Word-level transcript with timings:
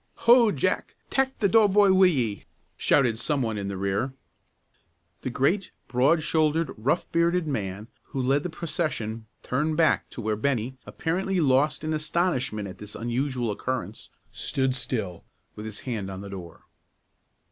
"Ho, 0.25 0.51
Jack, 0.51 0.95
tak' 1.11 1.37
the 1.37 1.47
door 1.47 1.69
boy 1.69 1.93
wi' 1.93 2.07
ye!" 2.07 2.45
shouted 2.75 3.19
some 3.19 3.43
one 3.43 3.55
in 3.55 3.67
the 3.67 3.77
rear. 3.77 4.13
The 5.21 5.29
great, 5.29 5.69
broad 5.87 6.23
shouldered, 6.23 6.71
rough 6.75 7.05
bearded 7.11 7.45
man 7.45 7.87
who 8.05 8.19
led 8.19 8.41
the 8.41 8.49
procession 8.49 9.27
turned 9.43 9.77
back 9.77 10.09
to 10.09 10.19
where 10.19 10.35
Bennie, 10.35 10.75
apparently 10.87 11.39
lost 11.39 11.83
in 11.83 11.93
astonishment 11.93 12.67
at 12.67 12.79
this 12.79 12.95
unusual 12.95 13.51
occurrence, 13.51 14.09
still 14.31 14.71
stood, 14.71 15.21
with 15.55 15.65
his 15.65 15.81
hand 15.81 16.09
on 16.09 16.21
the 16.21 16.31
door. 16.31 16.63